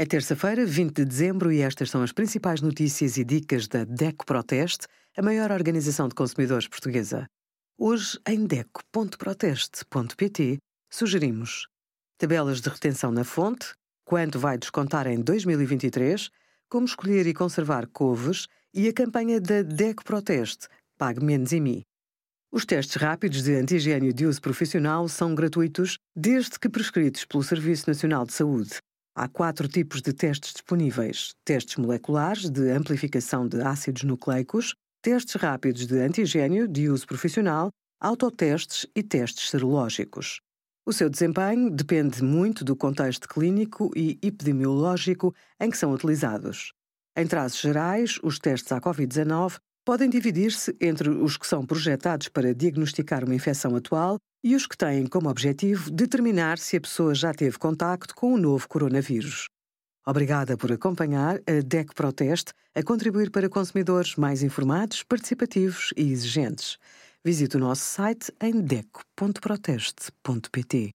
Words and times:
É 0.00 0.06
terça-feira, 0.06 0.64
20 0.64 0.94
de 0.94 1.04
dezembro, 1.04 1.50
e 1.50 1.60
estas 1.60 1.90
são 1.90 2.04
as 2.04 2.12
principais 2.12 2.60
notícias 2.60 3.16
e 3.16 3.24
dicas 3.24 3.66
da 3.66 3.82
DECO 3.82 4.24
Proteste, 4.24 4.86
a 5.16 5.22
maior 5.22 5.50
organização 5.50 6.06
de 6.06 6.14
consumidores 6.14 6.68
portuguesa. 6.68 7.26
Hoje, 7.76 8.16
em 8.24 8.46
DECO.proteste.pt, 8.46 10.58
sugerimos 10.88 11.66
tabelas 12.16 12.60
de 12.60 12.68
retenção 12.68 13.10
na 13.10 13.24
fonte, 13.24 13.74
quanto 14.04 14.38
vai 14.38 14.56
descontar 14.56 15.08
em 15.08 15.20
2023, 15.20 16.30
como 16.70 16.86
escolher 16.86 17.26
e 17.26 17.34
conservar 17.34 17.88
couves 17.88 18.46
e 18.72 18.86
a 18.86 18.92
campanha 18.92 19.40
da 19.40 19.62
DECO 19.62 20.04
Proteste, 20.04 20.68
Pague 20.96 21.24
Menos 21.24 21.52
em 21.52 21.60
Mim. 21.60 21.82
Os 22.52 22.64
testes 22.64 22.94
rápidos 22.94 23.42
de 23.42 23.56
antigênio 23.56 24.14
de 24.14 24.26
uso 24.26 24.40
profissional 24.40 25.08
são 25.08 25.34
gratuitos 25.34 25.98
desde 26.14 26.56
que 26.56 26.68
prescritos 26.68 27.24
pelo 27.24 27.42
Serviço 27.42 27.90
Nacional 27.90 28.24
de 28.24 28.32
Saúde. 28.32 28.78
Há 29.20 29.26
quatro 29.26 29.66
tipos 29.66 30.00
de 30.00 30.12
testes 30.12 30.52
disponíveis: 30.52 31.34
testes 31.44 31.74
moleculares 31.74 32.48
de 32.48 32.70
amplificação 32.70 33.48
de 33.48 33.60
ácidos 33.60 34.04
nucleicos, 34.04 34.76
testes 35.02 35.34
rápidos 35.34 35.88
de 35.88 35.98
antigênio 35.98 36.68
de 36.68 36.88
uso 36.88 37.04
profissional, 37.04 37.70
autotestes 38.00 38.86
e 38.94 39.02
testes 39.02 39.50
serológicos. 39.50 40.40
O 40.86 40.92
seu 40.92 41.10
desempenho 41.10 41.68
depende 41.68 42.22
muito 42.22 42.64
do 42.64 42.76
contexto 42.76 43.28
clínico 43.28 43.90
e 43.96 44.20
epidemiológico 44.22 45.34
em 45.60 45.68
que 45.68 45.76
são 45.76 45.92
utilizados. 45.92 46.72
Em 47.16 47.26
traços 47.26 47.60
gerais, 47.60 48.20
os 48.22 48.38
testes 48.38 48.70
à 48.70 48.80
Covid-19 48.80 49.58
podem 49.84 50.08
dividir-se 50.08 50.76
entre 50.80 51.08
os 51.08 51.36
que 51.36 51.44
são 51.44 51.66
projetados 51.66 52.28
para 52.28 52.54
diagnosticar 52.54 53.24
uma 53.24 53.34
infecção 53.34 53.74
atual 53.74 54.16
e 54.42 54.54
os 54.54 54.66
que 54.66 54.76
têm 54.76 55.06
como 55.06 55.28
objetivo 55.28 55.90
determinar 55.90 56.58
se 56.58 56.76
a 56.76 56.80
pessoa 56.80 57.14
já 57.14 57.32
teve 57.32 57.58
contacto 57.58 58.14
com 58.14 58.32
o 58.32 58.38
novo 58.38 58.68
coronavírus. 58.68 59.46
Obrigada 60.06 60.56
por 60.56 60.72
acompanhar 60.72 61.40
a 61.46 61.60
DEC 61.62 61.94
Proteste 61.94 62.52
a 62.74 62.82
contribuir 62.82 63.30
para 63.30 63.48
consumidores 63.48 64.16
mais 64.16 64.42
informados, 64.42 65.02
participativos 65.02 65.92
e 65.96 66.10
exigentes. 66.10 66.78
Visite 67.24 67.56
o 67.56 67.60
nosso 67.60 67.82
site 67.82 68.32
em 68.40 68.60
deco.proteste.pt. 68.60 70.90